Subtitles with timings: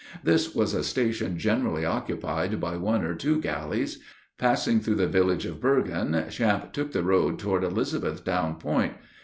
[0.23, 3.99] This was a station generally occupied by one or two galleys.
[4.39, 8.93] Passing through the village of Bergen, Champe took the road toward Elizabethtown Point.